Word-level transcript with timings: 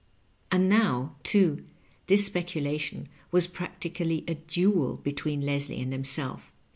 And 0.51 0.67
now, 0.67 1.15
too, 1.21 1.63
this 2.07 2.27
epectilation 2.27 3.05
was 3.29 3.45
practically 3.45 4.23
a 4.27 4.33
duel 4.33 4.97
between 4.97 5.41
Leslie 5.41 5.79
and 5.79 5.93
himself. 5.93 6.51